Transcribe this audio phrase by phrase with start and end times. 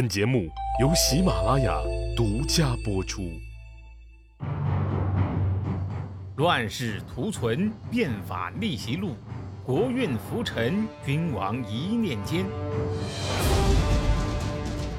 [0.00, 0.48] 本节目
[0.80, 1.78] 由喜马拉雅
[2.16, 3.38] 独家播出。
[6.36, 9.14] 乱世图存，变法逆袭录，
[9.62, 12.46] 国运浮沉，君王一念间。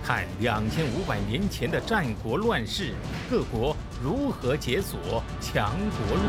[0.04, 2.94] 看两千五百年前的战国乱世，
[3.28, 6.24] 各国如何解锁强国路。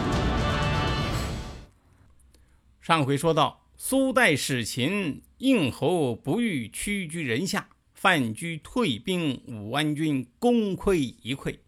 [2.80, 7.68] 上回说到，苏代使秦应侯不欲屈居人下。
[8.02, 11.60] 范雎退兵，武安军功亏一篑，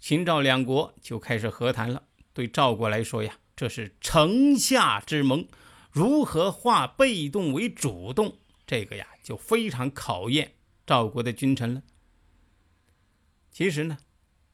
[0.00, 2.04] 秦赵两国就开始和谈了。
[2.32, 5.46] 对赵国来说呀，这是城下之盟，
[5.90, 8.38] 如何化被动为主动？
[8.66, 10.54] 这个呀，就非常考验
[10.86, 11.82] 赵国的君臣了。
[13.52, 13.98] 其实呢，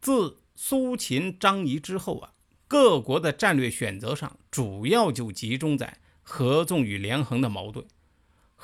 [0.00, 2.32] 自苏秦张仪之后啊，
[2.66, 7.86] 各国的战略选择上，主要就集中在合纵与连横的矛盾。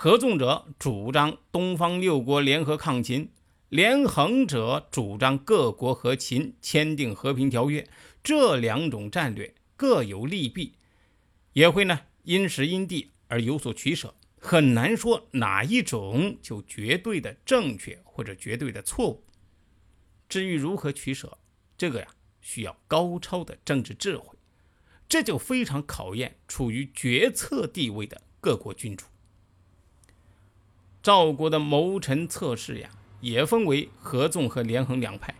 [0.02, 3.30] 合纵者主张东方六国联合抗秦，
[3.68, 7.86] 连横者主张各国和秦签订和平条约。
[8.22, 10.72] 这两种战略各有利弊，
[11.52, 19.22] 也会呢因时因地而有所取舍，很难说哪一种就绝对的正确或者绝对的错误。
[20.30, 21.36] 至于如何取舍，
[21.76, 22.08] 这个呀
[22.40, 24.38] 需要高超的政治智慧，
[25.06, 29.04] 这就非常考验处于决策地位的各国君主。
[31.02, 32.90] 赵国的谋臣策士呀，
[33.22, 35.34] 也分为合纵和连横两派，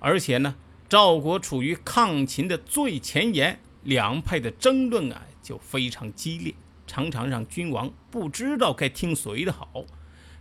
[0.00, 0.56] 而且呢，
[0.88, 6.52] 赵国处于抗秦的最前沿，两派的争论啊就非常激烈，
[6.88, 9.84] 常常让君王不知道该听谁的好。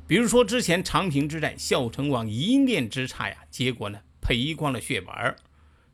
[0.07, 5.35] 比如说之前长平之战，孝成王一念之差呀，结果呢赔光了血本。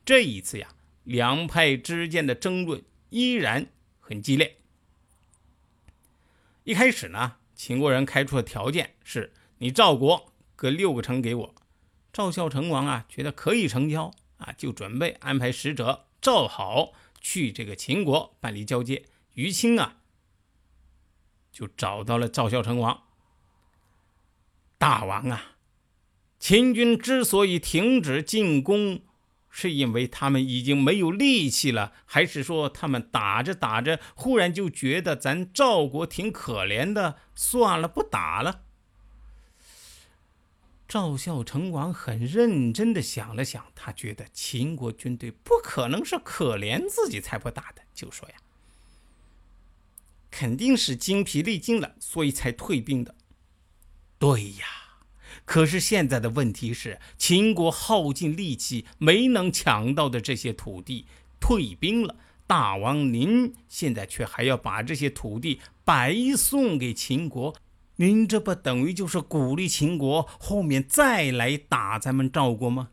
[0.06, 0.70] 这一次呀，
[1.04, 3.68] 两派之间的争论依然
[4.00, 4.56] 很激烈。
[6.64, 7.34] 一开始呢。
[7.64, 11.56] 秦国人开出的条件是：你赵国割六个城给我。
[12.12, 19.06] 赵孝成王啊，觉得可以成交啊，就准备安排使者赵好去这个秦国办理交接。
[19.36, 19.98] 于青啊，
[21.52, 23.04] 就找到了赵孝成王。
[24.80, 25.58] 大王啊，
[26.40, 29.02] 秦军之所以停止进攻。
[29.52, 38.62] 是因为他们已经没有力气了，还是说他们打着打着，忽然就觉得咱赵国挺可怜的，算了，不打了？
[40.88, 48.36] 赵孝成王很认真的想了想，他觉得秦国军队不可能是可怜自己才不打的，就说呀，
[50.32, 53.14] 肯定是精疲力尽了，所以才退兵的。
[54.18, 54.81] 对呀。
[55.46, 61.06] 可是现在的问题是，秦国耗尽力气没能抢到的这些土地
[61.40, 62.16] 退兵了，
[62.48, 67.56] 大王您现在却还要把这些土地白送给秦国，
[67.98, 72.90] 您这不等于就是鼓励秦国后面再来打咱们赵国吗？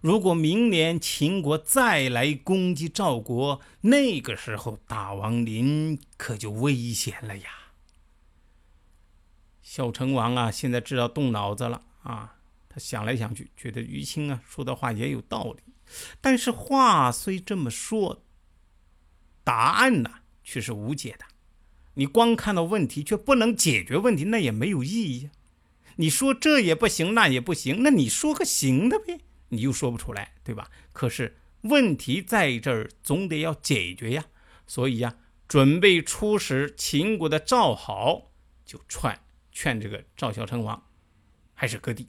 [0.00, 7.44] 如果明年秦国再来攻击赵国，那个时候大王您可就危险了呀！
[9.64, 12.36] 小成王啊，现在知道动脑子了啊！
[12.68, 15.62] 他想来想去，觉得于青啊说的话也有道理。
[16.20, 18.22] 但是话虽这么说，
[19.42, 20.10] 答案呢
[20.44, 21.24] 却是无解的。
[21.94, 25.30] 你光看到问题却不能解决问题，那也没有意义。
[25.96, 30.70] 你说这也不行，那也不行，那你说个行的呗，你又说不出来，对吧？
[30.92, 34.26] 可是问题在这儿，总得要解决呀。
[34.66, 35.16] 所以呀，
[35.48, 38.32] 准备出使秦国的赵豪
[38.66, 39.23] 就串。
[39.54, 40.82] 劝这个赵孝成王，
[41.54, 42.08] 还是割地。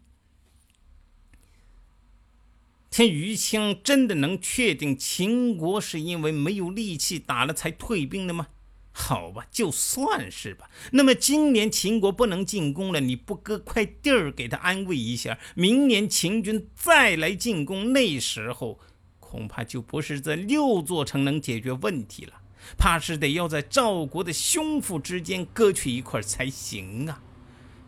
[2.89, 8.47] 听于青真的能确定秦国是因为没有力气打了才退兵的吗？
[8.93, 10.69] 好吧，就算是吧。
[10.93, 15.37] 那么今年秦国不能进攻了，你不割块地儿给他安慰一下？
[15.53, 18.79] 明年秦军再来进攻，那时候
[19.19, 22.41] 恐怕就不是这六座城能解决问题了，
[22.77, 27.21] 怕是得要在赵国的胸腹之间割去一块才行啊！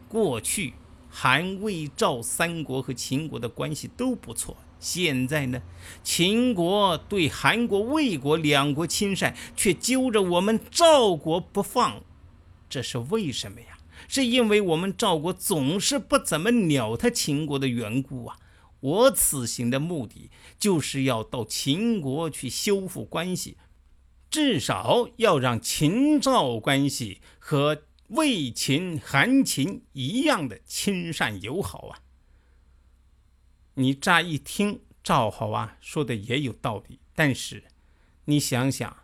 [0.10, 0.74] 过去
[1.10, 5.62] 韩魏赵三国和秦国的关系都不错，现在呢，
[6.04, 12.04] 秦国对韩国、魏国两国亲善，却揪着我们赵国不放，
[12.70, 13.78] 这是为什么呀？
[14.08, 18.38] 是因为我们赵国总是不怎么鸟他秦国的缘故啊！
[18.80, 20.30] 我此行的目的
[20.60, 23.58] 就是要到秦国去修复关系，
[24.30, 27.84] 至少要让秦赵关系和。
[28.08, 32.00] 魏秦、韩秦一样的亲善友好啊！
[33.74, 37.66] 你乍一听赵好啊说的也有道理，但是
[38.26, 38.98] 你想想，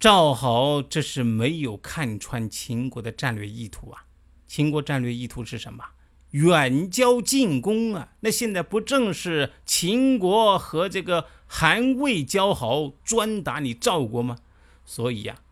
[0.00, 4.06] 赵好这是没有看穿秦国的战略意图啊！
[4.46, 5.84] 秦国战略意图是什么？
[6.30, 8.14] 远交近攻啊！
[8.20, 14.38] 那现在不正是秦国和这个韩魏交好，专打你赵国吗？
[14.84, 15.42] 所以呀，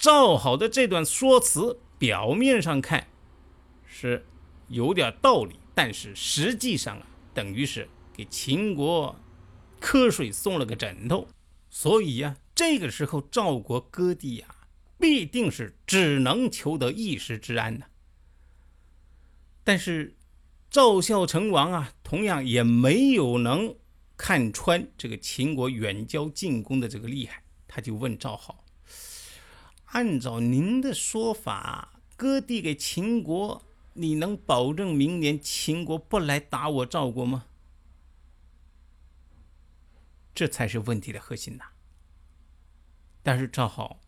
[0.00, 3.08] 赵好的这段说辞，表面上看
[3.84, 4.24] 是
[4.68, 9.14] 有点道理，但是实际上啊，等于是给秦国
[9.78, 11.28] 瞌睡送了个枕头。
[11.68, 14.46] 所以呀，这个时候赵国割地呀，
[14.98, 17.84] 必定是只能求得一时之安呐。
[19.62, 20.16] 但是，
[20.70, 23.76] 赵孝成王啊，同样也没有能
[24.16, 28.64] 看穿这个秦国远交近攻的这个厉害，他就问赵好
[29.92, 33.62] ：“按照您的说法，割地给秦国，
[33.94, 37.46] 你能保证明年秦国不来打我赵国吗？”
[40.34, 41.64] 这才是问题的核心呐。
[43.22, 44.00] 但是赵浩，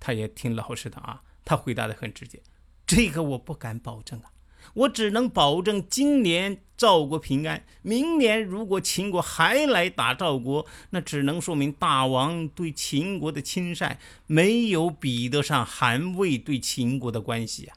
[0.00, 2.42] 他也挺老实的啊，他回答的很直接
[2.86, 4.32] ：“这个我不敢保证啊。”
[4.72, 7.64] 我只能保证今年赵国平安。
[7.82, 17.76] 明年如果秦国还来打赵国，那只能说明大王对秦国的亲善没有比得上韩魏对秦国的关系啊。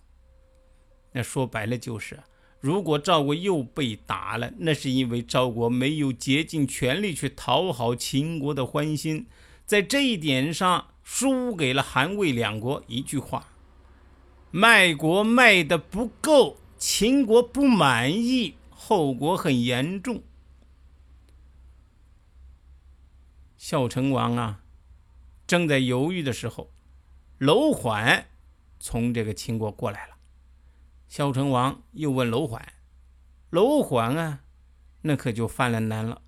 [1.14, 2.20] 那说白了就是，
[2.60, 9.28] 如果赵国又被打了，那是因为赵国没有竭尽全力去讨好秦国的欢心，
[9.66, 12.84] 在这一点上输给了韩魏两国。
[12.88, 13.48] 一句话，
[14.52, 16.58] 卖国卖的不够。
[16.78, 20.24] 秦国不满意，后果很严重。
[23.58, 24.64] 孝成王啊，
[25.46, 26.72] 正在犹豫的时候，
[27.40, 28.28] 楼缓
[28.80, 30.16] 从这个秦国过来了。
[31.08, 32.74] 孝成王又问楼缓
[33.50, 34.44] ：“楼缓啊，
[35.02, 36.22] 那可就犯了难了。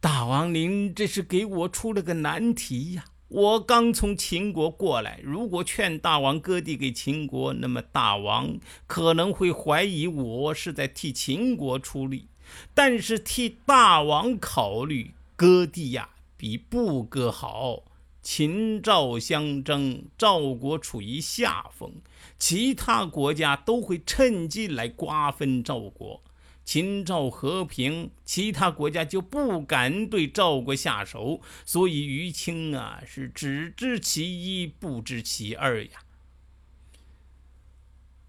[0.00, 12.28] 大王，您这是给我出了个难题呀！”我刚从秦国过来，如果劝大王割地给秦国，那么大王可能会怀疑我是在替秦国出力。
[12.72, 16.08] 但是替大王考虑，割地呀
[16.38, 17.82] 比不割好。
[18.22, 21.92] 秦赵相争，赵国处于下风，
[22.38, 26.22] 其他国家都会趁机来瓜分赵国。
[26.68, 36.02] 秦赵和平，其他国家就不敢对赵国下手，所以于青啊是只知其一，不知其二呀。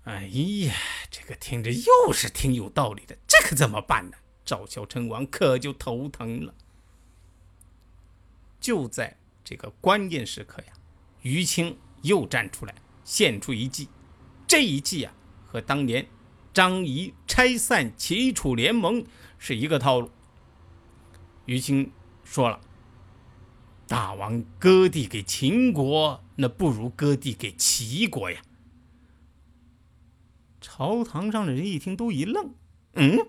[0.04, 0.74] 哎呀，
[1.12, 4.16] 这个听着又是挺有道理的，这可怎么办呢？
[4.46, 6.56] 赵孝成王可就头疼了。
[8.62, 10.74] 就在这个关键时刻呀，
[11.24, 13.90] 于青又站出来，献出一计。
[14.48, 15.14] 这一计啊，
[15.46, 16.08] 和当年。
[16.60, 19.06] 张仪拆散齐楚联盟
[19.38, 20.12] 是一个套路。
[21.46, 21.94] 于青
[22.26, 22.60] 说了
[23.88, 28.42] ：“大王割地给秦国，那不如割地给齐国呀。”
[30.60, 32.54] 朝堂上的人一听都一愣
[32.96, 33.26] ：“嗯，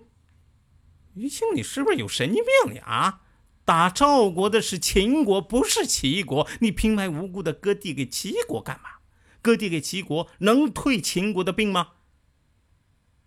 [1.14, 2.84] 于青，你是不是有神经病呀？
[2.84, 3.20] 啊，
[3.64, 8.94] 打赵国的是秦国，不是齐国，你平白无故的割地给齐国干嘛？
[9.40, 11.90] 割地给齐国能退秦国的兵吗？”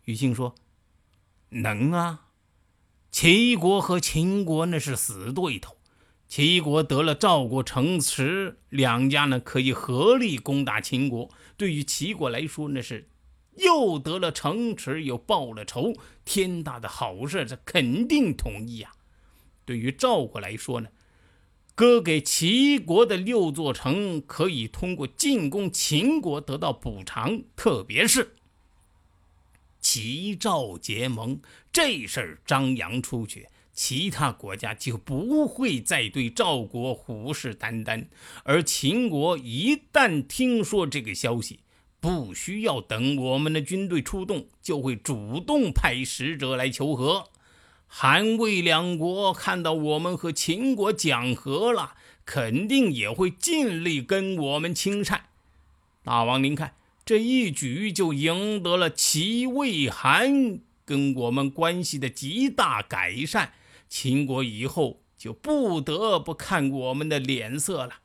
[0.06, 0.56] 于青说
[1.50, 2.28] ：“能啊，
[3.12, 5.78] 齐国和秦国那是死对头。
[6.28, 11.30] 齐国得了赵国城池，两家呢可以合力攻打秦国。
[11.56, 13.08] 对于齐国来说，那是
[13.56, 15.94] 又得了城池，又报了仇，
[16.26, 18.92] 天大的好事，这肯定同意啊。
[19.64, 20.90] 对于赵国来说呢，
[21.76, 28.36] 割给齐国的六座城，可以通过进攻秦国得到补偿，特别是。”
[29.84, 38.06] 齐赵结盟这事儿张扬出去，其他国家就不会再对赵国虎视眈眈。
[38.44, 41.60] 而秦国一旦听说这个消息，
[42.00, 47.26] 不需要等我们的军队出动，就会主动派使者来求和。
[47.88, 55.26] 韩魏两国看到我们和秦国讲和了，肯定也会尽力跟我们亲善。
[56.04, 56.74] 大王，您看。
[57.06, 63.52] 这一举就赢得了齐、魏、韩跟我们关系的极大改善，
[63.90, 68.00] 秦国以后就不得不看我们的脸色了。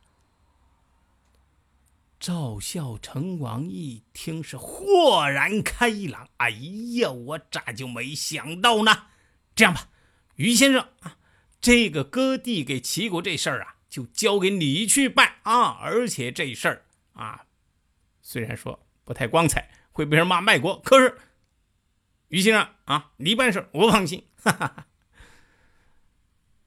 [2.19, 9.07] 赵孝成王一听是豁然开朗，哎呀，我咋就没想到呢？
[9.55, 9.91] 这样吧，
[10.35, 11.19] 于先生啊，
[11.61, 17.47] 这个割地给齐国这事儿啊，就交给你去办啊，而且这事儿啊，
[18.21, 18.81] 虽然说。
[19.09, 20.79] 不太光彩，会被人骂卖国。
[20.81, 21.17] 可是，
[22.29, 24.27] 于先生啊，你办事我放心。
[24.37, 24.87] 哈哈哈。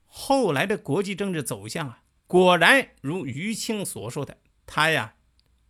[0.07, 5.13] 后来的国际政治走向啊，果然如于青所说的，他呀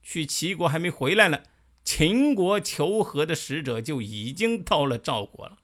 [0.01, 1.43] 去齐国还没回来呢，
[1.83, 5.57] 秦国求和的使者就已经到了赵国了。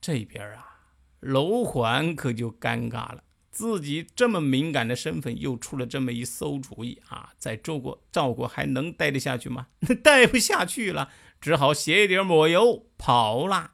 [0.00, 0.80] 这边啊，
[1.20, 9.66] 楼缓可就尴尬了，自己这么敏感的身份又出了这么一馊主意啊，在周国、赵国还能待得下去吗？
[10.02, 13.72] 待不下去了，只好写一点抹油跑了。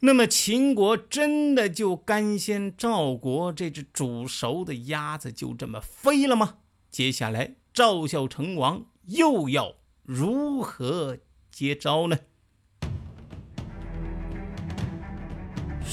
[0.00, 6.58] 那么秦国真的就甘心赵国这只煮熟的鸭子就这么飞了吗？
[6.88, 11.18] 接下来赵孝成王又要如何
[11.50, 12.18] 接招呢？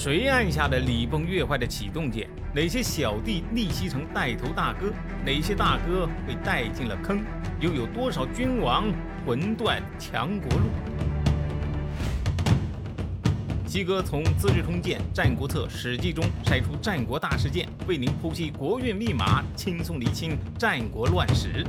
[0.05, 2.29] 谁按下了礼崩乐坏的启动键？
[2.53, 4.93] 哪些小弟逆袭成带头大哥？
[5.25, 7.23] 哪些大哥被带进了坑？
[7.59, 8.85] 又有多少君王
[9.25, 10.65] 魂断强国路？
[13.65, 21.65] 西哥从《资治通鉴》《战国策》《史记》中筛出战国大事件，为您剖析国运密码，轻松理清战国乱史。